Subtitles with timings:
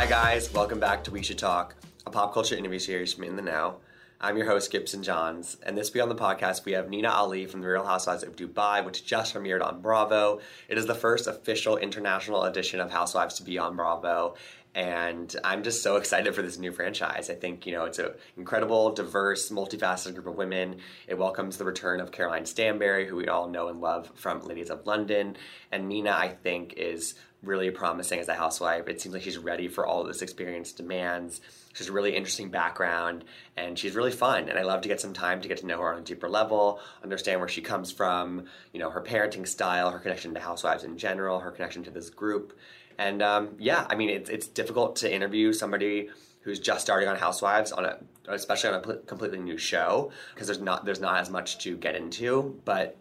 [0.00, 0.50] Hi, guys.
[0.54, 1.74] Welcome back to We Should Talk,
[2.06, 3.80] a pop culture interview series from In the Know.
[4.18, 7.44] I'm your host, Gibson Johns, and this week on the podcast, we have Nina Ali
[7.44, 10.40] from The Real Housewives of Dubai, which just premiered on Bravo.
[10.70, 14.36] It is the first official international edition of Housewives to be on Bravo,
[14.74, 17.28] and I'm just so excited for this new franchise.
[17.28, 20.76] I think, you know, it's an incredible, diverse, multifaceted group of women.
[21.08, 24.70] It welcomes the return of Caroline Stanbury, who we all know and love from Ladies
[24.70, 25.36] of London.
[25.72, 28.88] And Nina, I think, is really promising as a housewife.
[28.88, 31.40] It seems like she's ready for all of this experience demands.
[31.72, 33.24] She's a really interesting background
[33.56, 34.48] and she's really fun.
[34.48, 36.28] And I love to get some time to get to know her on a deeper
[36.28, 40.84] level, understand where she comes from, you know, her parenting style, her connection to housewives
[40.84, 42.58] in general, her connection to this group.
[42.98, 46.10] And um, yeah, I mean, it's, it's difficult to interview somebody
[46.42, 50.60] who's just starting on Housewives on a, especially on a completely new show, because there's
[50.60, 52.60] not there's not as much to get into.
[52.64, 52.96] But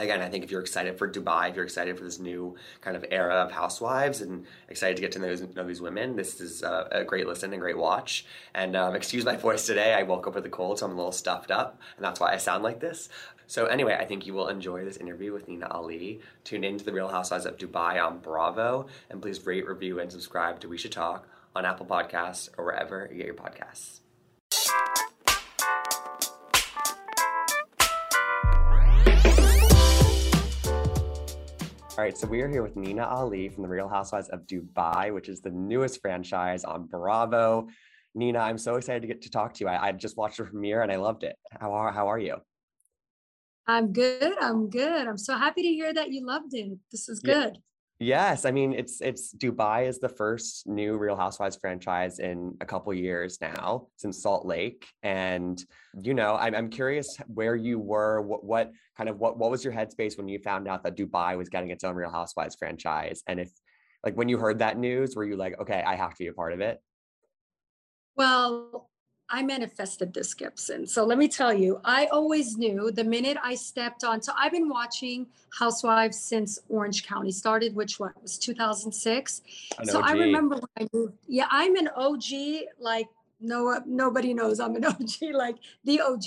[0.00, 2.96] again, I think if you're excited for Dubai, if you're excited for this new kind
[2.96, 6.62] of era of housewives and excited to get to know, know these women, this is
[6.62, 8.24] a, a, great listen and great watch.
[8.54, 10.96] And um, excuse my voice today, I woke up with a cold, so I'm a
[10.96, 13.08] little stuffed up, and that's why I sound like this.
[13.46, 16.20] So anyway, I think you will enjoy this interview with Nina Ali.
[16.44, 20.10] Tune in to The Real Housewives of Dubai on Bravo, and please rate, review, and
[20.10, 24.00] subscribe to We Should Talk on Apple Podcasts or wherever you get your podcasts.
[31.98, 35.12] All right, so we are here with Nina Ali from The Real Housewives of Dubai,
[35.12, 37.66] which is the newest franchise on Bravo.
[38.14, 39.68] Nina, I'm so excited to get to talk to you.
[39.68, 41.36] I, I just watched the premiere and I loved it.
[41.60, 42.36] How are, how are you?
[43.66, 44.34] I'm good.
[44.40, 45.08] I'm good.
[45.08, 46.78] I'm so happy to hear that you loved it.
[46.92, 47.58] This is good.
[48.02, 52.64] Yes, I mean it's it's Dubai is the first new Real Housewives franchise in a
[52.64, 55.62] couple years now since Salt Lake, and
[56.00, 59.62] you know I'm I'm curious where you were, what what kind of what what was
[59.62, 63.22] your headspace when you found out that Dubai was getting its own Real Housewives franchise,
[63.26, 63.50] and if
[64.02, 66.32] like when you heard that news, were you like, okay, I have to be a
[66.32, 66.80] part of it?
[68.16, 68.89] Well,
[69.30, 70.86] I manifested this, Gibson.
[70.86, 74.20] So let me tell you, I always knew the minute I stepped on.
[74.22, 75.26] So I've been watching
[75.56, 79.42] Housewives since Orange County started, which what was 2006.
[79.84, 81.14] So I remember when I moved.
[81.28, 82.24] Yeah, I'm an OG.
[82.80, 83.06] Like
[83.40, 85.32] no, nobody knows I'm an OG.
[85.32, 86.24] Like the OG.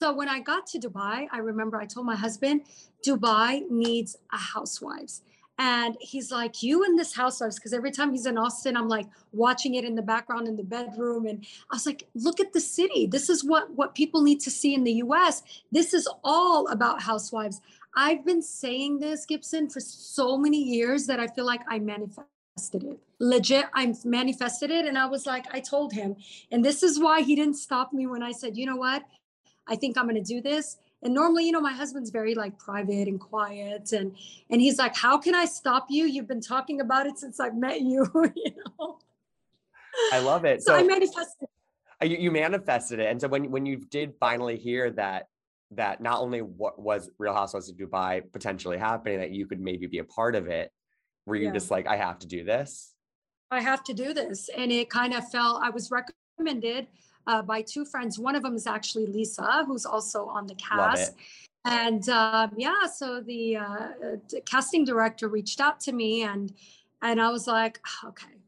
[0.00, 2.62] So when I got to Dubai, I remember I told my husband,
[3.06, 5.22] Dubai needs a Housewives.
[5.58, 9.06] And he's like, You in this housewives, because every time he's in Austin, I'm like
[9.32, 11.26] watching it in the background in the bedroom.
[11.26, 13.06] And I was like, look at the city.
[13.06, 15.42] This is what what people need to see in the US.
[15.72, 17.60] This is all about housewives.
[17.96, 22.84] I've been saying this, Gibson, for so many years that I feel like I manifested
[22.84, 23.00] it.
[23.18, 24.86] Legit, I manifested it.
[24.86, 26.14] And I was like, I told him.
[26.52, 29.02] And this is why he didn't stop me when I said, you know what?
[29.66, 33.08] I think I'm gonna do this and normally you know my husband's very like private
[33.08, 34.16] and quiet and
[34.50, 36.06] and he's like how can i stop you?
[36.06, 38.98] You've been talking about it since i've met you you know?
[40.12, 40.62] I love it.
[40.62, 41.48] So, so i manifested.
[42.00, 43.06] Uh, you, you manifested it.
[43.10, 45.26] And so when when you did finally hear that
[45.72, 49.86] that not only what was real housewives of dubai potentially happening that you could maybe
[49.86, 50.70] be a part of it
[51.26, 51.52] were you yeah.
[51.52, 52.94] just like i have to do this
[53.50, 54.48] i have to do this.
[54.56, 56.86] And it kind of felt i was recommended
[57.28, 58.18] uh, by two friends.
[58.18, 61.14] One of them is actually Lisa, who's also on the cast.
[61.64, 63.88] And um, yeah, so the, uh,
[64.46, 66.52] casting director reached out to me, and
[67.02, 68.38] and I was like, okay,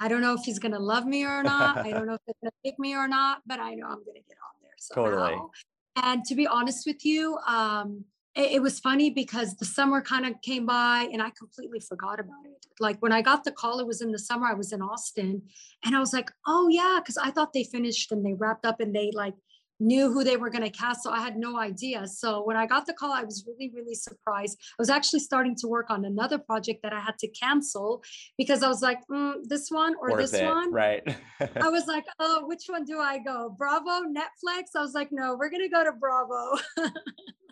[0.00, 1.78] I don't know if he's gonna love me or not.
[1.78, 4.24] I don't know if he's gonna pick me or not, but I know I'm gonna
[4.28, 5.10] get on there somehow.
[5.10, 5.48] Totally.
[5.96, 10.26] And to be honest with you, um, it, it was funny because the summer kind
[10.26, 12.66] of came by and I completely forgot about it.
[12.80, 15.42] Like when I got the call, it was in the summer, I was in Austin
[15.84, 18.80] and I was like, oh yeah, because I thought they finished and they wrapped up
[18.80, 19.34] and they like
[19.80, 21.02] knew who they were going to cast.
[21.02, 22.06] So I had no idea.
[22.06, 24.58] So when I got the call, I was really, really surprised.
[24.72, 28.02] I was actually starting to work on another project that I had to cancel
[28.36, 30.44] because I was like, mm, this one or Worth this it.
[30.44, 30.72] one.
[30.72, 31.02] Right.
[31.40, 33.54] I was like, oh, which one do I go?
[33.56, 34.74] Bravo, Netflix?
[34.76, 36.58] I was like, no, we're going to go to Bravo.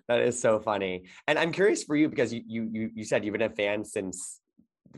[0.09, 1.05] that is so funny.
[1.27, 4.41] And I'm curious for you because you you you said you've been a fan since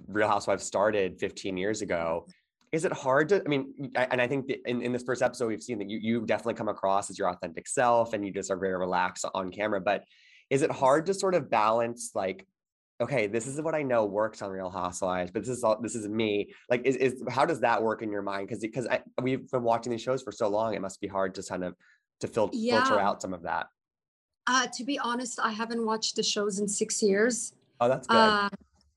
[0.06, 2.26] Real Housewives started 15 years ago.
[2.70, 3.42] Is it hard to?
[3.44, 6.26] I mean, and I think in, in this first episode we've seen that you you
[6.26, 9.80] definitely come across as your authentic self, and you just are very relaxed on camera.
[9.80, 10.04] But
[10.50, 12.46] is it hard to sort of balance like
[13.00, 15.94] okay, this is what I know works on Real Housewives, but this is all this
[15.94, 16.52] is me.
[16.68, 18.48] Like, is, is how does that work in your mind?
[18.48, 18.86] Because because
[19.22, 21.74] we've been watching these shows for so long, it must be hard to kind of
[22.20, 22.82] to fil- yeah.
[22.82, 23.66] filter out some of that.
[24.48, 27.52] Uh, to be honest, I haven't watched the shows in six years.
[27.80, 28.16] Oh, that's good.
[28.16, 28.48] Uh,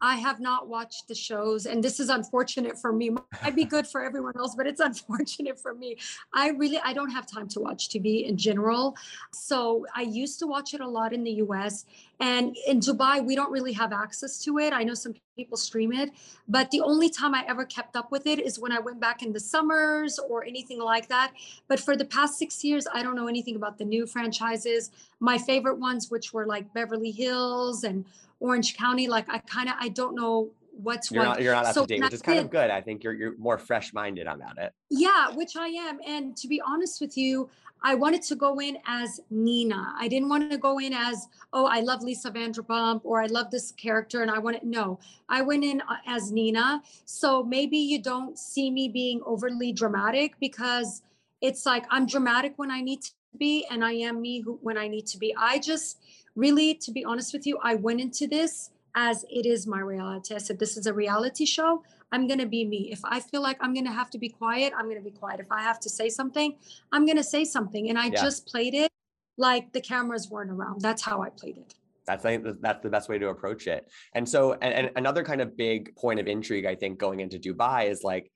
[0.01, 3.11] I have not watched the shows, and this is unfortunate for me.
[3.43, 5.97] Might be good for everyone else, but it's unfortunate for me.
[6.33, 8.95] I really I don't have time to watch TV in general.
[9.31, 11.85] So I used to watch it a lot in the US,
[12.19, 14.73] And in Dubai, we don't really have access to it.
[14.73, 16.11] I know some people stream it,
[16.47, 19.23] but the only time I ever kept up with it is when I went back
[19.23, 21.31] in the summers or anything like that.
[21.67, 24.91] But for the past six years, I don't know anything about the new franchises.
[25.19, 28.05] My favorite ones, which were like Beverly Hills and
[28.41, 31.29] Orange County, like I kind of I don't know what's you're what.
[31.29, 32.45] not you're not up So to date, which is kind it.
[32.45, 32.69] of good.
[32.69, 34.73] I think you're you're more fresh minded about it.
[34.89, 35.99] Yeah, which I am.
[36.05, 37.49] And to be honest with you,
[37.83, 39.93] I wanted to go in as Nina.
[39.97, 43.49] I didn't want to go in as, oh, I love Lisa Vanderpump or I love
[43.49, 44.99] this character and I want to, no,
[45.29, 46.83] I went in uh, as Nina.
[47.05, 51.01] So maybe you don't see me being overly dramatic because
[51.41, 54.77] it's like I'm dramatic when I need to be and I am me who, when
[54.77, 55.33] I need to be.
[55.35, 55.97] I just
[56.35, 60.35] really, to be honest with you, I went into this as it is my reality.
[60.35, 61.83] I said, this is a reality show.
[62.11, 62.91] I'm going to be me.
[62.91, 65.17] If I feel like I'm going to have to be quiet, I'm going to be
[65.17, 65.39] quiet.
[65.39, 66.55] If I have to say something,
[66.91, 67.89] I'm going to say something.
[67.89, 68.21] And I Yeah.
[68.21, 68.91] just played it
[69.37, 70.81] like the cameras weren't around.
[70.81, 71.73] That's how I played it.
[72.05, 73.87] That's I think that's the best way to approach it.
[74.13, 77.37] And so, and, and another kind of big point of intrigue, I think, going into
[77.37, 78.31] Dubai is like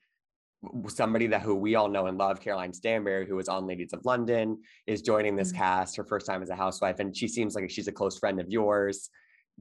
[0.88, 4.06] somebody that who we all know and love, Caroline Stanbury, who was on Ladies of
[4.06, 5.58] London, is joining this Mhm.
[5.58, 5.96] cast.
[5.96, 8.50] Her first time as a housewife, and she seems like she's a close friend of
[8.50, 9.10] yours.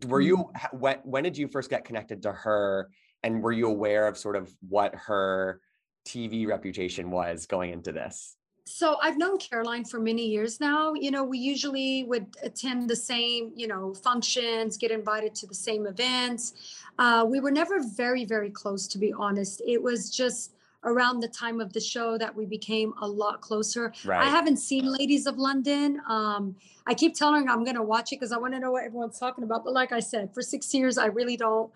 [0.06, 2.90] Were you when when did you first get connected to her,
[3.22, 5.60] and were you aware of sort of what her
[6.04, 8.36] TV reputation was going into this?
[8.66, 10.94] So I've known Caroline for many years now.
[10.94, 15.54] You know, we usually would attend the same, you know, functions, get invited to the
[15.54, 16.54] same events.
[16.98, 19.60] Uh, we were never very, very close, to be honest.
[19.66, 20.54] It was just
[20.84, 23.92] around the time of the show that we became a lot closer.
[24.04, 24.22] Right.
[24.22, 26.00] I haven't seen Ladies of London.
[26.08, 28.72] Um, I keep telling her I'm going to watch it because I want to know
[28.72, 29.64] what everyone's talking about.
[29.64, 31.70] But like I said, for six years, I really don't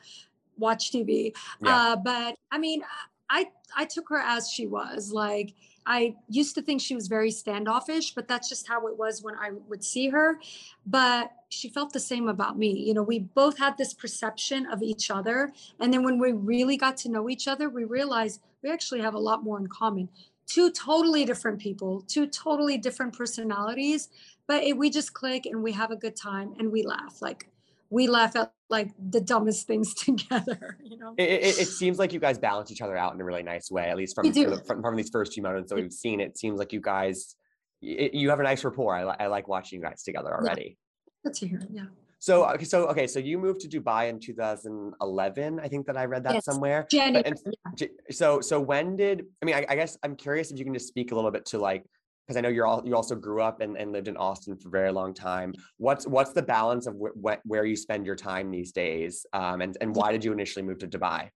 [0.59, 1.35] watch TV.
[1.61, 1.77] Yeah.
[1.77, 2.83] Uh, but I mean,
[3.31, 5.13] I I took her as she was.
[5.13, 5.55] Like
[5.87, 9.35] I used to think she was very standoffish, but that's just how it was when
[9.37, 10.39] I would see her.
[10.87, 12.79] But she felt the same about me.
[12.79, 15.51] You know, we both had this perception of each other.
[15.81, 19.15] And then when we really got to know each other, we realized we actually have
[19.15, 20.11] a lot more in common.
[20.47, 24.11] Two totally different people, two totally different personalities,
[24.47, 27.23] but it, we just click and we have a good time and we laugh.
[27.23, 27.49] Like
[27.91, 31.15] we laugh at like the dumbest things together, you know?
[31.17, 33.71] It, it, it seems like you guys balance each other out in a really nice
[33.71, 36.21] way, at least from We from, from these first few moments that We- we've seen.
[36.21, 37.35] It seems like you guys,
[37.83, 38.95] y- you have a nice rapport.
[38.95, 40.77] I, I like watching you guys together already.
[41.25, 41.63] Good to hear.
[41.73, 41.85] Yeah.
[42.21, 45.61] So, okay, so okay, so you moved to Dubai in 2011.
[45.61, 46.45] I think that I read that Yes.
[46.45, 46.87] somewhere.
[46.91, 47.25] January.
[47.25, 47.39] and-
[47.77, 49.55] J- So, so when did I mean?
[49.55, 51.85] I, I guess I'm curious if you can just speak a little bit to like
[52.29, 54.69] because I know you're all you also grew up and, and lived in Austin for
[54.69, 55.55] a very long time.
[55.79, 59.25] What's what's the balance of wh- wh- where you spend your time these days?
[59.33, 61.31] Um, and and why did you initially move to Dubai?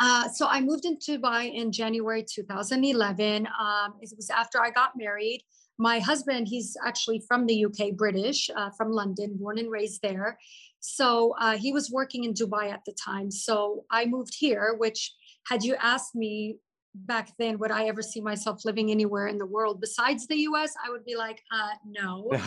[0.00, 3.46] Uh, so I moved into Dubai in January 2011.
[3.46, 5.44] Um, it was after I got married.
[5.78, 10.38] My husband, he's actually from the UK, British, uh, from London, born and raised there.
[10.80, 13.30] So uh, he was working in Dubai at the time.
[13.30, 15.14] So I moved here, which
[15.46, 16.56] had you asked me
[16.94, 20.74] back then, would I ever see myself living anywhere in the world besides the US?
[20.84, 22.30] I would be like, uh, no.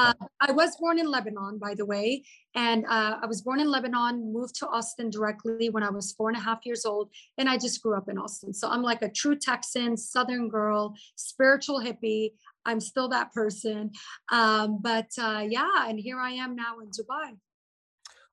[0.00, 2.24] Uh, I was born in Lebanon, by the way,
[2.54, 6.28] and uh, I was born in Lebanon, moved to Austin directly when I was four
[6.28, 8.52] and a half years old, and I just grew up in Austin.
[8.54, 12.32] So I'm like a true Texan, Southern girl, spiritual hippie.
[12.64, 13.90] I'm still that person.
[14.30, 17.36] Um, but uh, yeah, and here I am now in Dubai.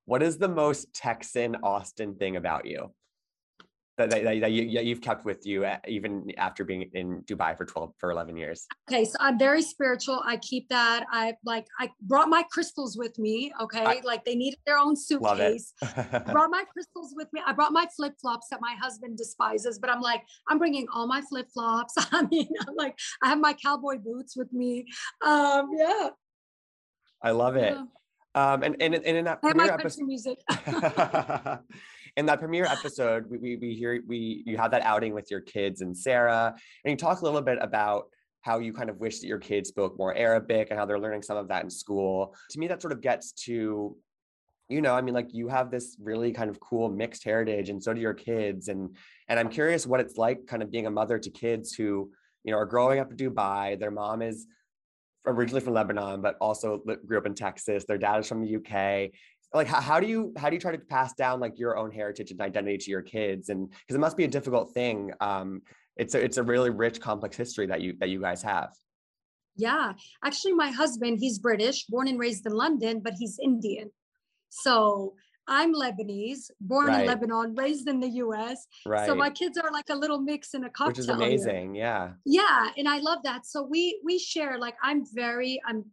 [0.06, 2.92] what is the most Texan Austin thing about you
[3.98, 7.58] that, that, that you, that you've kept with you uh, even after being in Dubai
[7.58, 8.68] for 12 for 11 years?
[8.90, 10.22] Okay, so I'm very spiritual.
[10.24, 11.06] I keep that.
[11.12, 13.52] I like I brought my crystals with me.
[13.60, 15.62] Okay, like they needed their own Love it.
[15.62, 15.74] suitcase.
[16.14, 17.42] I brought my crystals with me.
[17.46, 21.08] I brought my flip flops that my husband despises, but I'm like, I'm bringing all
[21.08, 21.94] my flip flops.
[22.12, 24.86] I mean, I'm like, I have my cowboy boots with me.
[25.26, 26.10] Um, yeah,
[27.22, 27.74] I love it.
[27.74, 27.86] yeah.
[28.36, 30.38] Um, and, and, and in that premiere episode, music.
[32.18, 35.40] in that premiere episode, we, we, we hear we you have that outing with your
[35.40, 38.08] kids and Sarah, and you talk a little bit about
[38.42, 41.22] how you kind of wish that your kids spoke more Arabic and how they're learning
[41.22, 42.36] some of that in school.
[42.52, 43.96] To me, that sort of gets to,
[44.70, 47.82] you know, I mean, like you have this really kind of cool mixed heritage, and
[47.82, 48.96] so do your kids, and
[49.30, 52.10] and I'm curious what it's like, kind of being a mother to kids who,
[52.44, 53.80] you know, are growing up in Dubai.
[53.80, 54.48] Their mom is
[55.28, 57.86] originally from Lebanon, but also grew up in Texas.
[57.86, 59.12] Their dad is from the UK.
[59.54, 61.92] Like, how, how do you how do you try to pass down like your own
[61.92, 63.50] heritage and identity to your kids?
[63.50, 65.12] And because it must be a difficult thing.
[65.22, 65.62] Um,
[65.96, 68.70] it's a, it's a really rich, complex history that you that you guys have.
[69.56, 73.90] yeah, actually, my husband, he's British, born and raised in London, but he's Indian.
[74.50, 75.16] So
[75.48, 77.02] I'm Lebanese, born Right.
[77.02, 78.68] in Lebanon, raised in the U.S.
[78.86, 79.08] Right.
[79.08, 80.88] So my kids are like a little mix in a cocktail.
[80.90, 81.74] Which is amazing.
[81.74, 82.12] Yeah.
[82.26, 85.86] yeah and i love that so we we share like i'm very i'm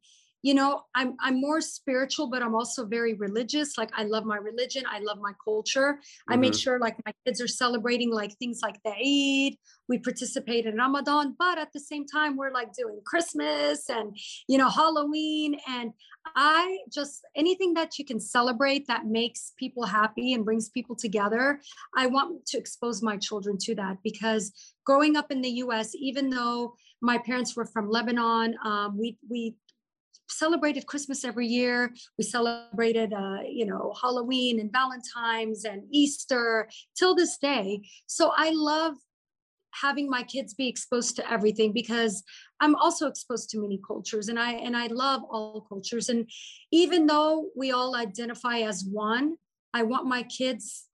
[0.44, 3.78] you know i'm i'm more spiritual but i'm also very religious.
[3.78, 4.84] Like i love my religion.
[4.86, 5.94] I love my culture.
[5.94, 6.32] Mm-hmm.
[6.32, 9.56] i make sure like my kids are celebrating like things like the eid.
[9.88, 14.14] We participate in ramadan but at the same time we're like doing christmas and
[14.46, 15.56] you know halloween.
[15.66, 15.92] And
[16.36, 21.60] i just anything that you can celebrate that makes people happy and brings people together
[21.96, 24.52] i want to expose my children to that because
[24.84, 29.54] growing up in the us even though my parents were from lebanon um, we we
[30.38, 31.93] celebrated Christmas every year.
[32.19, 37.83] We celebrated, uh, you know, Halloween and Valentine's and Easter till this day.
[38.07, 38.95] So I love
[39.81, 42.23] having my kids be exposed to everything because
[42.61, 46.09] I'm also exposed to many cultures and I and I love all cultures.
[46.09, 46.31] And
[46.71, 49.37] even though we all identify as one,
[49.73, 50.87] I want my kids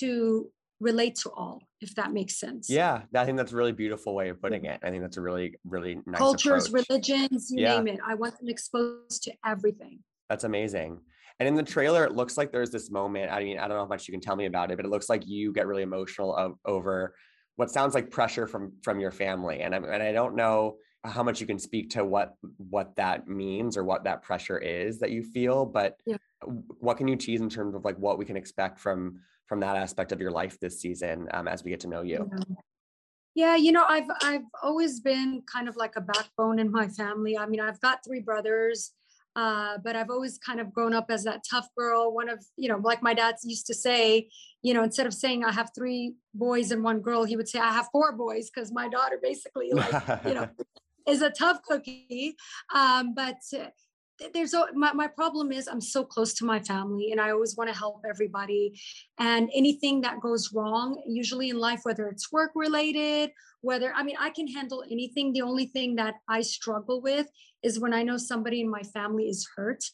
[0.00, 4.14] to relate to all if that makes sense yeah i think that's a really beautiful
[4.14, 6.86] way of putting it i think that's a really really nice cultures approach.
[6.88, 7.76] religions you yeah.
[7.76, 10.98] name it i want them exposed to everything that's amazing
[11.38, 13.84] and in the trailer it looks like there's this moment i mean i don't know
[13.84, 15.82] how much you can tell me about it but it looks like you get really
[15.82, 17.14] emotional of, over
[17.56, 21.22] what sounds like pressure from from your family and i and i don't know how
[21.22, 25.10] much you can speak to what what that means or what that pressure is that
[25.10, 26.16] you feel but yeah.
[26.80, 29.76] what can you tease in terms of like what we can expect from from that
[29.76, 32.54] aspect of your life this season um, as we get to know you yeah.
[33.34, 37.36] yeah you know i've i've always been kind of like a backbone in my family
[37.36, 38.92] i mean i've got three brothers
[39.36, 42.12] uh, but I've always kind of grown up as that tough girl.
[42.12, 44.28] One of, you know, like my dad used to say,
[44.62, 47.58] you know, instead of saying I have three boys and one girl, he would say
[47.58, 50.48] I have four boys because my daughter basically, like, you know,
[51.08, 52.36] is a tough cookie.
[52.72, 53.70] Um, but uh,
[54.32, 57.56] there's a, my, my problem is i'm so close to my family and i always
[57.56, 58.78] want to help everybody.
[59.18, 63.30] And anything that goes wrong usually in life whether it's work related
[63.60, 65.32] whether i mean i can handle anything.
[65.32, 67.28] The only thing that i struggle with
[67.62, 69.84] is when i know somebody in my family is hurt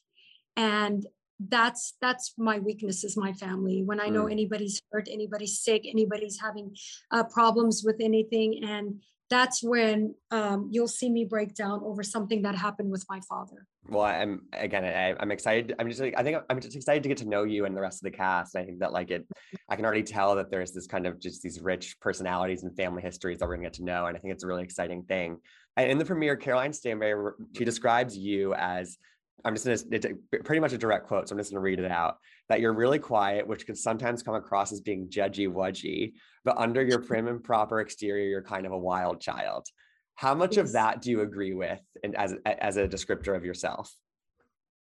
[0.56, 1.06] and
[1.48, 3.82] that's that's my weakness is my family.
[3.82, 4.32] When i know mm.
[4.32, 6.76] anybody's hurt anybody's sick anybody's having
[7.10, 9.00] uh, problems with anything and
[9.30, 13.66] that's when um, you'll see me break down over something that happened with my father.
[13.88, 15.74] Well, I'm again, I, am excited.
[15.78, 17.80] I'm just like, I think I'm just excited to get to know you and the
[17.80, 18.56] rest of the cast.
[18.56, 19.26] I think that like it,
[19.68, 23.02] I can already tell that there's this kind of just these rich personalities and family
[23.02, 24.06] histories that we're gonna get to know.
[24.06, 25.38] And I think it's a really exciting thing.
[25.76, 28.98] And in the premiere, Caroline Stanbury, she describes you as
[29.44, 30.06] I'm just gonna it's
[30.44, 32.18] pretty much a direct quote, so I'm just gonna read it out.
[32.48, 36.12] That you're really quiet, which can sometimes come across as being judgy wudgy,
[36.44, 39.66] but under your prim and proper exterior, you're kind of a wild child.
[40.14, 40.66] How much yes.
[40.66, 43.94] of that do you agree with, and as as a descriptor of yourself?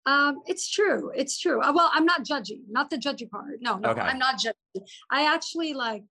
[0.04, 1.12] Um, it's true.
[1.14, 1.62] It's true.
[1.62, 3.60] Uh, well, I'm not judgy, not the judgy part.
[3.60, 4.00] No, no, okay.
[4.00, 4.82] I'm not judgy.
[5.10, 6.02] I actually like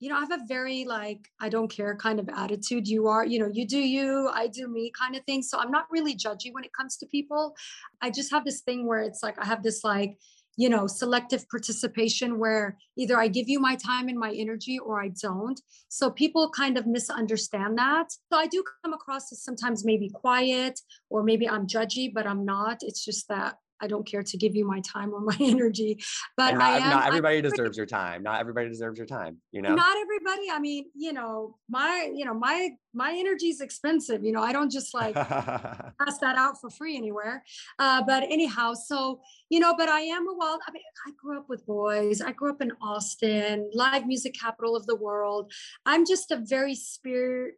[0.00, 2.88] you know, I have a very like, I don't care kind of attitude.
[2.88, 5.42] You are, you know, you do you, I do me kind of thing.
[5.42, 7.54] So I'm not really judgy when it comes to people.
[8.00, 10.16] I just have this thing where it's like, I have this like,
[10.56, 15.02] you know, selective participation where either I give you my time and my energy or
[15.02, 15.60] I don't.
[15.88, 18.10] So people kind of misunderstand that.
[18.32, 20.80] So I do come across as sometimes maybe quiet
[21.10, 22.78] or maybe I'm judgy, but I'm not.
[22.80, 26.02] It's just that I don't care to give you my time or my energy.
[26.36, 28.22] But not, I am, not everybody I'm deserves your time.
[28.22, 29.38] Not everybody deserves your time.
[29.52, 30.50] You know, not everybody.
[30.50, 34.24] I mean, you know, my, you know, my my energy is expensive.
[34.24, 37.44] You know, I don't just like pass that out for free anywhere.
[37.78, 40.60] Uh, but anyhow, so you know, but I am a wild.
[40.66, 42.20] I mean, I grew up with boys.
[42.20, 45.52] I grew up in Austin, live music capital of the world.
[45.86, 47.54] I'm just a very spirit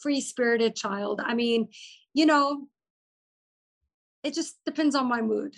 [0.00, 1.20] free spirited child.
[1.24, 1.68] I mean,
[2.12, 2.66] you know,
[4.22, 5.54] it just depends on my mood,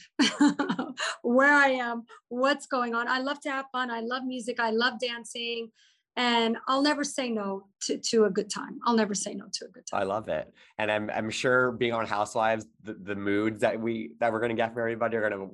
[1.22, 3.08] where I am, what's going on.
[3.08, 3.90] I love to have fun.
[3.90, 4.58] I love music.
[4.58, 5.70] I love dancing.
[6.16, 8.78] And I'll never say no to, to a good time.
[8.86, 10.00] I'll never say no to a good time.
[10.00, 10.52] I love it.
[10.78, 14.54] And I'm, I'm sure being on Housewives, the, the moods that we that we're gonna
[14.54, 15.48] get from everybody are gonna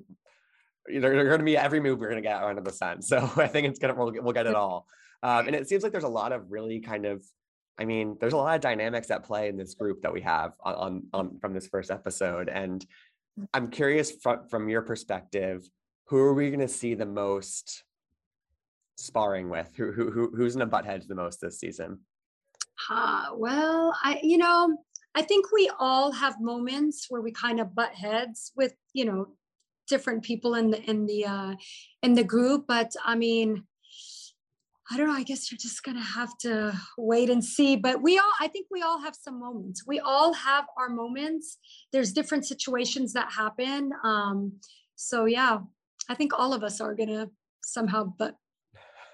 [0.87, 3.01] they're, they're gonna be every mood we're gonna get under the sun.
[3.01, 4.87] So I think it's gonna we'll, we'll get it all.
[5.23, 7.25] Um, and it seems like there's a lot of really kind of
[7.81, 10.53] I mean, there's a lot of dynamics at play in this group that we have
[10.61, 12.51] on, on, from this first episode.
[12.51, 12.85] And
[13.55, 15.67] I'm curious from, from your perspective,
[16.09, 17.85] who are we going to see the most
[18.97, 19.73] sparring with?
[19.77, 22.01] Who, who, who who's going to butt heads the most this season?
[22.91, 24.77] Uh, well, I, you know,
[25.15, 29.29] I think we all have moments where we kind of butt heads with, you know,
[29.89, 31.55] different people in the, in the, uh,
[32.03, 32.67] in the group.
[32.69, 33.65] But I mean,
[34.93, 35.15] I don't know.
[35.15, 37.77] I guess you're just going to have to wait and see.
[37.77, 39.85] But we all, I think we all have some moments.
[39.87, 41.59] We all have our moments.
[41.93, 43.93] There's different situations that happen.
[44.03, 44.55] Um,
[44.97, 45.59] so, yeah,
[46.09, 47.31] I think all of us are going to
[47.63, 48.35] somehow but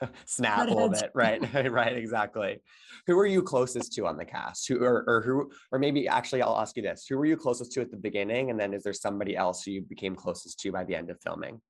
[0.25, 1.11] snap a little bit.
[1.15, 1.43] Right.
[1.71, 1.97] right.
[1.97, 2.59] Exactly.
[3.07, 4.69] Who are you closest to on the cast?
[4.69, 7.07] Who or, or who or maybe actually I'll ask you this.
[7.09, 8.51] Who were you closest to at the beginning?
[8.51, 11.19] And then is there somebody else who you became closest to by the end of
[11.23, 11.61] filming?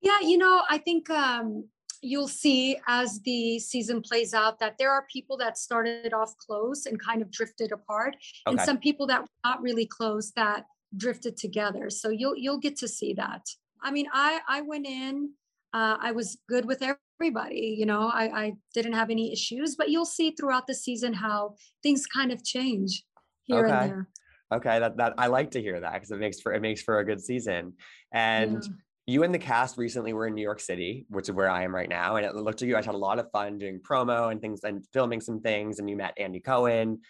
[0.00, 1.68] Yeah, you know, I think um
[2.02, 6.86] you'll see as the season plays out that there are people that started off close
[6.86, 8.16] and kind of drifted apart
[8.46, 8.56] okay.
[8.56, 10.64] and some people that were not really close that
[10.96, 11.90] drifted together.
[11.90, 13.42] So you'll you'll get to see that.
[13.82, 15.30] I mean i i went in
[15.72, 19.88] uh, i was good with everybody you know I, I didn't have any issues but
[19.88, 23.04] you'll see throughout the season how things kind of change
[23.44, 23.72] here okay.
[23.72, 24.08] and there.
[24.52, 26.98] Okay that, that i like to hear that because it makes for it makes for
[26.98, 27.74] a good season.
[28.12, 28.70] And yeah
[29.10, 31.74] you and the cast recently were in New York City, which is where I am
[31.74, 32.16] right now.
[32.16, 34.60] And it looked like you guys had a lot of fun doing promo and things
[34.62, 35.80] and filming some things.
[35.80, 37.00] And you met Andy Cohen.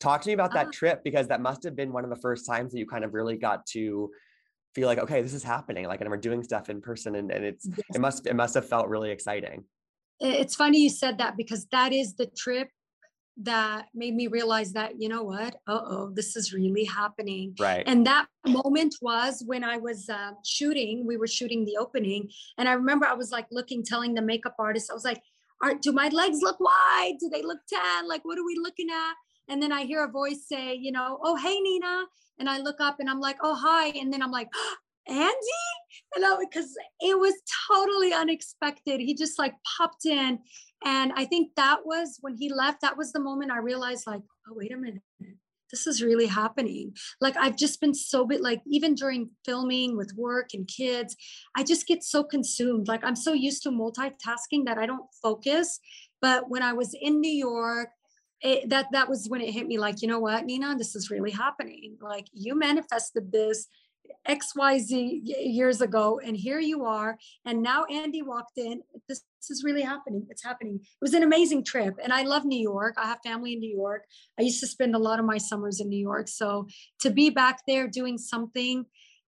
[0.00, 2.16] Talk to me about that uh, trip because that must have been one of the
[2.16, 4.10] first times that you kind of really got to
[4.74, 5.86] feel like, okay, this is happening.
[5.86, 7.80] Like, and we're doing stuff in person, and, and it's yes.
[7.94, 9.64] it must it must have felt really exciting.
[10.20, 12.68] It's funny you said that because that is the trip
[13.42, 15.56] that made me realize that you know what?
[15.66, 17.54] Uh-oh this is really happening.
[17.58, 17.84] Right.
[17.86, 22.68] And that moment was when i was uh, shooting we were shooting the opening and
[22.68, 25.20] i remember i was like looking telling the makeup artist i was like
[25.62, 27.16] Are, do my legs look wide?
[27.20, 28.08] Do they look tan?
[28.08, 29.14] Like what are we looking at?
[29.48, 32.04] And then i hear a voice say you know oh hey nina.
[32.38, 33.88] And i look up and i'm like oh hi.
[34.00, 34.74] And then i'm like oh,
[35.08, 35.66] Andy?
[36.16, 37.34] You know, because it was
[37.70, 39.00] totally unexpected.
[39.00, 40.40] He just like popped in
[40.84, 44.22] and I think that was when he left, that was the moment I realized, like,
[44.48, 45.02] oh, wait a minute,
[45.70, 46.94] this is really happening.
[47.20, 51.16] Like, I've just been so bit, like, even during filming with work and kids,
[51.56, 52.88] I just get so consumed.
[52.88, 55.80] Like, I'm so used to multitasking that I don't focus.
[56.22, 57.90] But when I was in New York,
[58.42, 61.10] it, that that was when it hit me like you know what nina this is
[61.10, 63.66] really happening like you manifested this
[64.28, 67.18] XYZ years ago, and here you are.
[67.44, 68.82] And now Andy walked in.
[69.08, 70.26] This, this, is really happening.
[70.30, 70.80] It's happening.
[70.82, 71.94] It was an amazing trip.
[72.02, 72.94] And I love New York.
[72.96, 74.04] I have family in New York.
[74.38, 76.28] I used to spend a lot of my summers in New York.
[76.28, 76.66] So
[77.00, 78.84] to be back there doing something,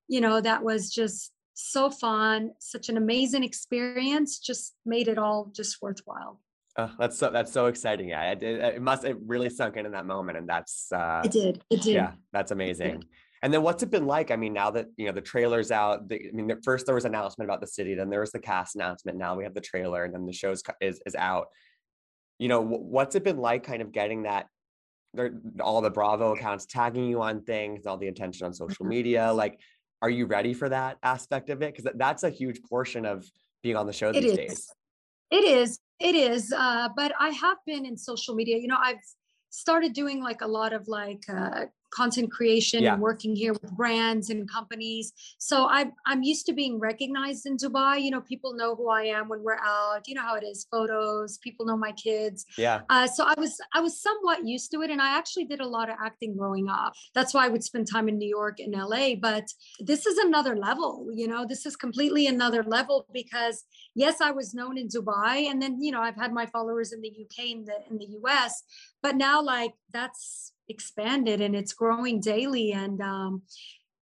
[0.09, 5.51] you know, that was just so fun, such an amazing experience, just made it all
[5.55, 6.41] just worthwhile.
[6.79, 8.09] Oh, that's so that's so exciting.
[8.09, 11.21] Yeah, it, it, it, must it really sunk in in that moment, and that's uh,
[11.23, 11.63] it did.
[11.69, 11.95] It did.
[11.95, 13.05] Yeah, that's amazing.
[13.43, 14.31] And then what's it been like?
[14.31, 16.95] I mean, now that you know the trailer's out, the, I mean, the, first there
[16.95, 19.19] was an announcement about the city, then there was the cast announcement.
[19.19, 21.49] Now we have the trailer, and then the show's is is out.
[22.39, 24.47] You know, what's it been like, kind of getting that?
[25.61, 29.33] All the Bravo accounts tagging you on things, all the attention on social media.
[29.33, 29.59] Like,
[30.01, 31.75] are you ready for that aspect of it?
[31.75, 33.29] Because that's a huge portion of
[33.63, 34.73] being on the show these days.
[35.31, 35.79] It is.
[35.99, 36.53] It is.
[36.53, 38.59] Uh, but I have been in social media.
[38.59, 38.97] You know, I've
[39.51, 42.95] started doing like a lot of like uh, content creation yeah.
[42.95, 45.13] and working here with brands and companies.
[45.39, 48.03] So I'm I'm used to being recognized in Dubai.
[48.03, 50.09] You know, people know who I am when we're out.
[50.09, 51.39] You know how it is, photos.
[51.39, 52.47] People know my kids.
[52.57, 52.81] Yeah.
[52.89, 55.69] Uh, so I was I was somewhat used to it, and I actually did a
[55.69, 56.95] lot of acting growing up.
[57.15, 59.15] That's why I would spend time in New York and LA.
[59.15, 59.47] But
[59.79, 61.09] this is another level.
[61.13, 65.61] You know, this is completely another level because yes, I was known in Dubai, and
[65.61, 68.63] then you know I've had my followers in the UK and the in the US,
[69.03, 72.73] but now like that's expanded and it's growing daily.
[72.73, 73.43] And um,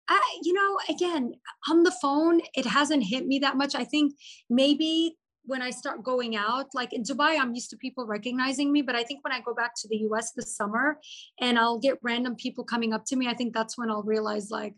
[0.09, 1.35] I, you know again
[1.69, 3.75] on the phone it hasn't hit me that much.
[3.75, 4.15] I think
[4.49, 8.83] maybe when i start going out like in dubai i'm used to people recognizing me
[8.83, 10.99] but i think when i go back to the us this summer
[11.41, 14.51] and i'll get random people coming up to me i think that's when i'll realize
[14.51, 14.75] like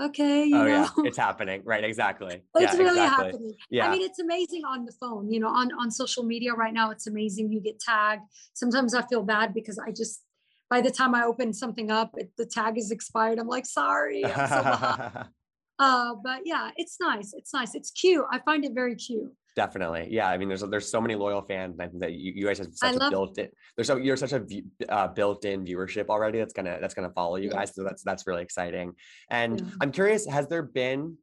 [0.00, 0.66] okay you oh know?
[0.66, 0.88] yeah.
[1.08, 1.62] It's happening.
[1.64, 2.42] Right exactly.
[2.56, 3.26] It's yeah, really exactly.
[3.26, 3.54] happening.
[3.70, 3.88] Yeah.
[3.88, 6.90] i mean it's amazing on the phone you know on on social media right now
[6.90, 7.52] it's amazing.
[7.52, 8.22] You get tagged.
[8.54, 10.22] Sometimes i feel bad because i just
[10.72, 13.38] by the time I open something up, it, the tag is expired.
[13.38, 14.24] I'm like, sorry.
[14.24, 15.24] I'm so
[15.78, 17.34] uh, but yeah, it's nice.
[17.34, 17.74] It's nice.
[17.74, 18.24] It's cute.
[18.30, 19.30] I find it very cute.
[19.54, 20.28] Definitely, yeah.
[20.30, 22.68] I mean, there's there's so many loyal fans, I think that you, you guys have
[22.72, 23.48] such a built-in.
[23.76, 24.42] There's so you're such a
[24.88, 26.38] uh, built-in viewership already.
[26.38, 27.74] That's gonna that's gonna follow you guys.
[27.74, 28.94] So that's that's really exciting.
[29.28, 29.66] And yeah.
[29.82, 31.18] I'm curious, has there been,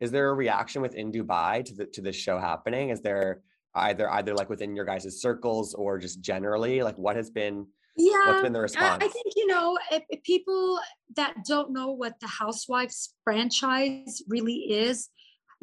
[0.00, 2.88] is there a reaction within Dubai to the to this show happening?
[2.88, 3.42] Is there
[3.76, 8.28] either either like within your guys' circles or just generally, like what has been yeah
[8.28, 10.78] what's been the response i think you know if, if people
[11.16, 15.10] that don't know what the housewives franchise really is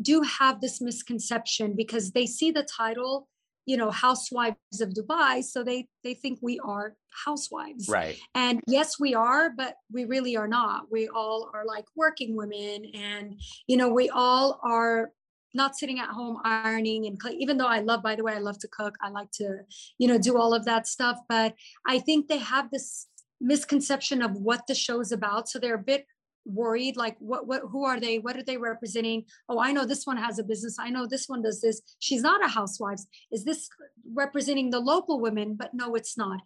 [0.02, 3.28] do have this misconception because they see the title
[3.66, 6.96] you know housewives of dubai so they they think we are
[7.26, 7.88] housewives.
[7.88, 8.18] Right.
[8.34, 10.92] And yes we are but we really are not.
[10.92, 15.12] We all are like working women and you know we all are
[15.56, 18.60] not sitting at home ironing and even though I love, by the way, I love
[18.60, 18.96] to cook.
[19.02, 19.60] I like to,
[19.98, 21.18] you know, do all of that stuff.
[21.28, 21.56] But
[21.88, 23.08] I think they have this
[23.42, 25.50] misconception of what the show is about.
[25.50, 26.06] So they're a bit
[26.46, 30.06] worried like what what who are they what are they representing oh i know this
[30.06, 33.00] one has a business i know this one does this she's not a housewife
[33.32, 33.68] is this
[34.14, 36.40] representing the local women but no it's not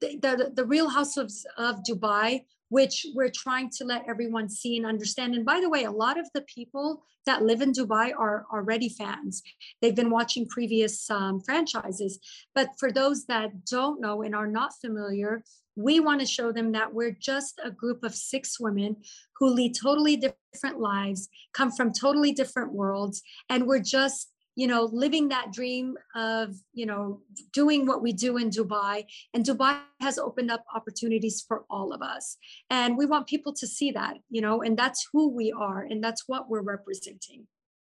[0.00, 4.76] the the, the real house of, of dubai which we're trying to let everyone see
[4.76, 5.34] and understand.
[5.34, 8.88] And by the way a lot of the people that live in dubai are already
[8.88, 9.42] fans.
[9.80, 12.18] They've been watching previous um, franchises.
[12.54, 15.42] But for those that don't know and are not familiar
[15.78, 18.96] we want to show them that we're just a group of six women
[19.38, 24.82] who lead totally different lives, come from totally different worlds, and we're just you know
[25.04, 27.20] living that dream of you know
[27.52, 29.04] doing what we do in dubai.
[29.32, 32.36] And dubai has opened up opportunities for all of us.
[32.68, 36.02] And we want people to see that you know and that's who we are and
[36.02, 37.46] that's what we're representing.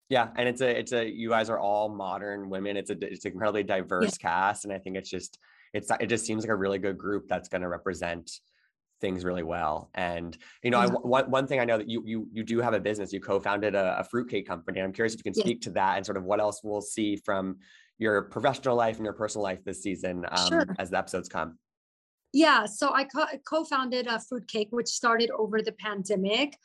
[0.08, 2.78] Yeah and it's a it's a you guys are all modern women.
[2.78, 4.28] It's a it's an incredibly diverse yeah.
[4.28, 5.38] cast and i think it's just
[5.74, 8.30] it's it just seems like a really good group that's going to represent
[9.04, 9.90] things really well.
[9.94, 12.72] And you know, I, one one thing I know that you you you do have
[12.72, 13.12] a business.
[13.12, 14.80] You co-founded a, a fruitcake company.
[14.80, 15.66] And I'm curious if you can speak yeah.
[15.66, 17.58] to that and sort of what else we'll see from
[17.98, 20.66] your professional life and your personal life this season um, sure.
[20.78, 21.58] as the episodes come.
[22.32, 26.56] Yeah, so I co- founded a fruitcake, which started over the pandemic.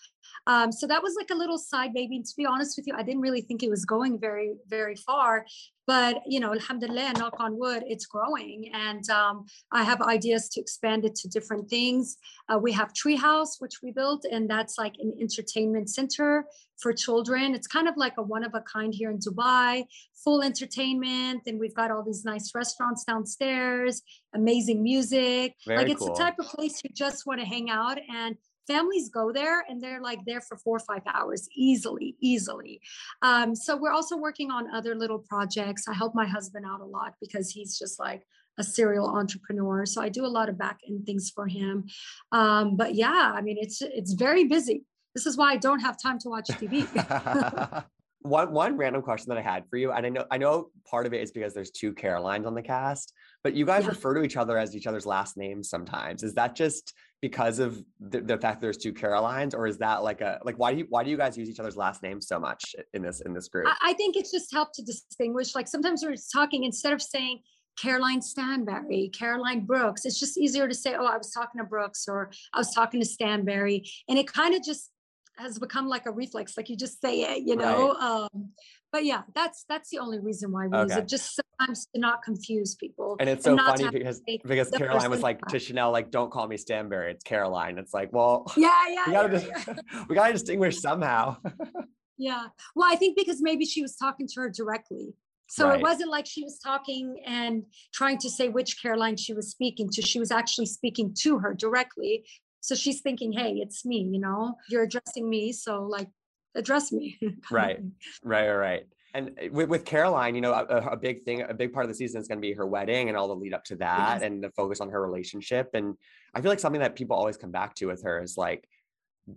[0.47, 2.21] Um, so that was like a little side baby.
[2.21, 5.45] To be honest with you, I didn't really think it was going very, very far.
[5.88, 8.69] But you know alhamdulillah knock on wood it's growing.
[8.73, 12.17] And um, i have ideas to expand it to different things.
[12.47, 16.45] Uh, we have treehouse which we built and that's like an entertainment center
[16.77, 17.55] for children.
[17.55, 19.86] It's kind of like a one of a kind here in dubai
[20.23, 21.41] full entertainment.
[21.47, 24.03] And we've got all these nice restaurants downstairs
[24.34, 25.55] amazing music.
[25.65, 26.13] Very like it's cool.
[26.13, 28.36] the type of place you just want to hang out and
[28.69, 32.82] families go there and they're like there for four or five hours easily easily.
[33.21, 35.88] Um, so we're also working on other little projects.
[35.88, 38.23] I help my husband out a lot because he's just like
[38.58, 41.86] a serial entrepreneur so i do a lot of back end things for him.
[42.34, 44.84] Um, but yeah i mean it's it's very busy.
[45.15, 46.73] This is why i don't have time to watch tv
[48.21, 51.05] one one random question that I had for you, and I know I know part
[51.05, 53.89] of it is because there's two Carolines on the cast, but you guys yeah.
[53.89, 56.23] refer to each other as each other's last names sometimes.
[56.23, 60.03] Is that just because of the, the fact that there's two Carolines, or is that
[60.03, 62.27] like a like why do you why do you guys use each other's last names
[62.27, 63.67] so much in this in this group?
[63.67, 65.55] I, I think it's just helped to distinguish.
[65.55, 67.39] Like sometimes we're talking instead of saying
[67.82, 70.05] Caroline Stanbury, Caroline Brooks.
[70.05, 72.99] It's just easier to say, oh, I was talking to Brooks or I was talking
[72.99, 73.89] to Stanbury.
[74.08, 74.91] And it kind of just
[75.39, 78.27] has become like a reflex like you just say it you know right.
[78.34, 78.49] um
[78.91, 80.93] but yeah that's that's the only reason why we okay.
[80.93, 85.10] use it just to not confuse people and it's so and funny because because caroline
[85.10, 88.72] was like to chanel like don't call me stanbury it's caroline it's like well yeah
[88.88, 90.04] yeah we gotta, yeah, yeah.
[90.10, 91.36] we gotta distinguish somehow
[92.17, 95.13] yeah well i think because maybe she was talking to her directly
[95.50, 95.80] so right.
[95.80, 99.89] it wasn't like she was talking and trying to say which Caroline she was speaking
[99.93, 100.02] to.
[100.04, 102.24] She was actually speaking to her directly.
[102.62, 105.52] So she's thinking, hey, it's me, you know, you're addressing me.
[105.52, 106.08] So like
[106.54, 107.17] address me.
[107.52, 107.80] right,
[108.24, 108.84] right, right.
[109.13, 111.89] And eh, with, with Caroline, you know, a, a, big thing, a big part of
[111.89, 114.15] the season is going to be her wedding and all the lead up to that
[114.15, 114.24] yes.
[114.24, 115.69] and the focus on her relationship.
[115.74, 115.95] And
[116.34, 118.67] I feel like something that people always come back to with her is like,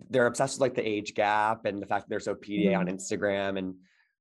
[0.09, 2.79] they're obsessed with like the age gap and the fact that they're so PDA mm-hmm.
[2.79, 3.57] on Instagram.
[3.57, 3.75] And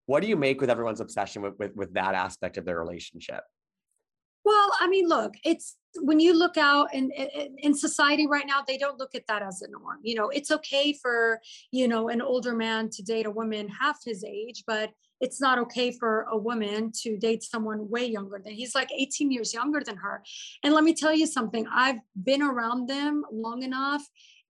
[0.07, 3.43] what do you make with everyone's obsession with, with, with that aspect of their relationship?
[4.45, 8.63] Well, I mean, look, it's when you look out in, in, in society right now,
[8.67, 9.99] they don't look at that as a norm.
[10.03, 13.99] You know, it's okay for you know an older man to date a woman half
[14.05, 18.53] his age, but it's not okay for a woman to date someone way younger than
[18.53, 20.23] he's like 18 years younger than her.
[20.65, 24.03] And let me tell you something, I've been around them long enough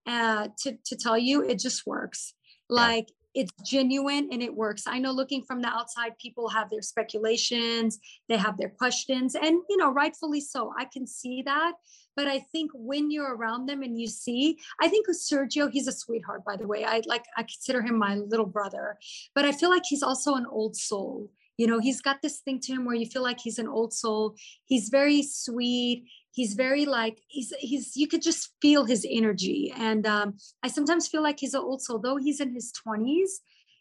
[0.06, 2.34] uh, to to tell you it just works.
[2.68, 4.84] Like it's genuine and it works.
[4.86, 9.62] I know looking from the outside, people have their speculations, they have their questions, and
[9.68, 10.72] you know, rightfully so.
[10.78, 11.72] I can see that.
[12.14, 15.92] But I think when you're around them and you see, I think Sergio, he's a
[15.92, 16.84] sweetheart, by the way.
[16.84, 18.98] I like I consider him my little brother,
[19.34, 21.30] but I feel like he's also an old soul.
[21.58, 23.92] You know, he's got this thing to him where you feel like he's an old
[23.92, 24.36] soul.
[24.64, 29.72] He's very sweet he's very like he's he's you could just feel his energy.
[29.76, 31.98] And um, i sometimes feel like he's an old soul.
[31.98, 33.30] Though he's in his 20s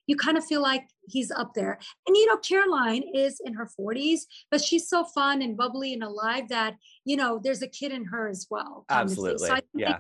[0.08, 1.80] you kind of feel like he's up there.
[2.08, 6.04] And you know caroline is in her 40s but she's so fun and bubbly and
[6.04, 9.48] alive that you know there's a kid in her as well absolutely.
[9.48, 10.00] so yeah.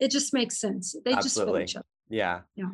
[0.00, 0.94] it just makes sense.
[1.04, 1.20] They absolutely.
[1.22, 1.86] just feel each other.
[2.08, 2.40] Yeah.
[2.54, 2.70] Yeah.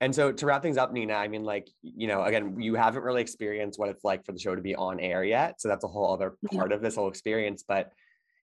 [0.00, 3.02] And so to wrap things up, Nina, I mean, like, you know, again, you haven't
[3.02, 5.60] really experienced what it's like for the show to be on air yet.
[5.60, 6.76] So that's a whole other part yeah.
[6.76, 7.64] of this whole experience.
[7.66, 7.92] But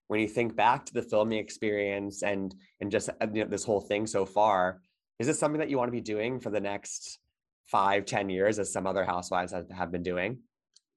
[0.07, 3.63] when you think back to the filming experience and and just uh, you know, this
[3.63, 4.81] whole thing so far
[5.19, 7.19] is this something that you want to be doing for the next
[7.65, 10.39] five ten years as some other housewives have, have been doing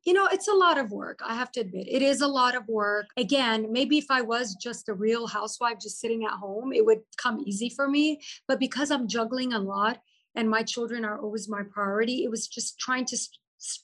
[0.07, 1.19] you know, it's a lot of work.
[1.27, 3.07] I have to admit, it is a lot of work.
[3.17, 7.01] Again, maybe if I was just a real housewife just sitting at home, it would
[7.17, 8.21] come easy for me.
[8.47, 10.01] But because I'm juggling a lot
[10.37, 13.19] and my children are always my priority, it was just trying to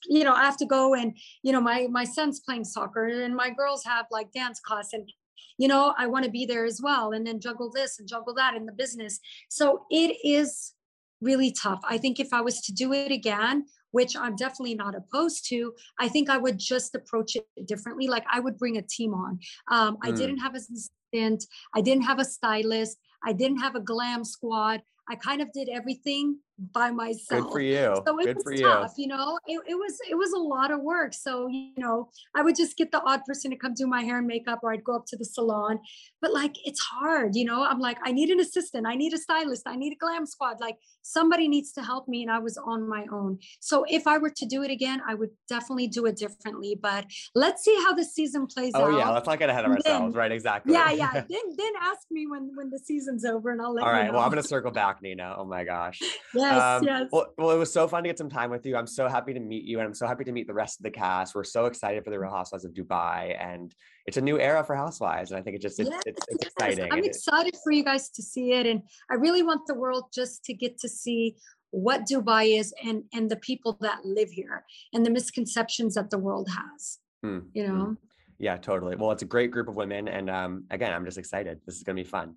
[0.09, 3.35] you know i have to go and you know my my son's playing soccer and
[3.35, 5.11] my girls have like dance class and
[5.59, 8.35] you know i want to be there as well and then juggle this and juggle
[8.35, 10.75] that in the business so it is
[11.21, 14.95] really tough i think if i was to do it again which I'm definitely not
[14.95, 18.09] opposed to, I think I would just approach it differently.
[18.09, 19.39] Like I would bring a team on.
[19.71, 19.99] Um, mm.
[20.03, 24.25] I didn't have an assistant, I didn't have a stylist, I didn't have a glam
[24.25, 24.83] squad.
[25.09, 26.39] I kind of did everything
[26.73, 27.45] by myself.
[27.45, 28.03] Good for you.
[28.07, 29.03] So it Good was tough, you.
[29.03, 29.39] you know.
[29.47, 31.15] It, it was it was a lot of work.
[31.15, 34.19] So you know, I would just get the odd person to come do my hair
[34.19, 35.81] and makeup, or I'd go up to the salon.
[36.21, 37.65] But like, it's hard, you know.
[37.65, 40.61] I'm like, I need an assistant, I need a stylist, I need a glam squad.
[40.61, 43.39] Like somebody needs to help me, and I was on my own.
[43.61, 46.79] So if I were to do it again, I would definitely do it differently.
[46.81, 48.91] But let's see how the season plays oh, out.
[48.93, 50.33] Oh yeah, let's not get ahead of ourselves, then, right?
[50.33, 50.73] Exactly.
[50.73, 51.13] Yeah, yeah.
[51.13, 53.85] then then ask me when when the season's over, and I'll let.
[53.85, 54.07] All right.
[54.07, 54.15] Know.
[54.15, 55.35] Well, I'm gonna circle back, Nina.
[55.39, 56.01] Oh my gosh.
[56.55, 56.63] Yes.
[56.63, 57.09] Um, yes.
[57.11, 58.77] Well, well, it was so fun to get some time with you.
[58.77, 60.85] I'm so happy to meet you, and I'm so happy to meet the rest of
[60.85, 61.35] the cast.
[61.35, 63.75] We're so excited for the Real Housewives of Dubai, and
[64.07, 66.45] it's a new era for Housewives, and I think it just it's, yes, it's, it's
[66.45, 66.53] yes.
[66.53, 66.93] exciting.
[66.93, 70.45] I'm excited for you guys to see it, and I really want the world just
[70.45, 71.37] to get to see
[71.71, 76.19] what Dubai is and and the people that live here and the misconceptions that the
[76.19, 76.99] world has.
[77.25, 77.47] Mm.
[77.55, 77.85] You know.
[77.85, 77.97] Mm.
[78.39, 78.97] Yeah, totally.
[78.97, 81.61] Well, it's a great group of women, and um, again, I'm just excited.
[81.65, 82.35] This is going to be fun.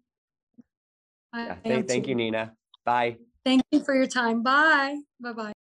[1.33, 2.53] Yeah, th- thank you, Nina.
[2.85, 3.17] Bye.
[3.45, 4.41] Thank you for your time.
[4.41, 4.97] Bye.
[5.21, 5.53] Bye bye.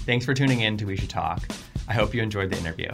[0.00, 1.46] Thanks for tuning in to We Should Talk.
[1.86, 2.90] I hope you enjoyed the interview.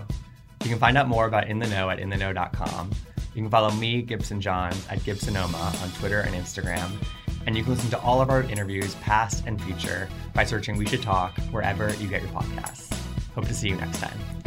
[0.64, 2.90] You can find out more about In the Know at intheknow.com.
[3.34, 6.90] You can follow me, Gibson Johns, at Gibsonoma on Twitter and Instagram.
[7.46, 10.86] And you can listen to all of our interviews, past and future, by searching We
[10.86, 12.92] Should Talk wherever you get your podcasts.
[13.34, 14.37] Hope to see you next time.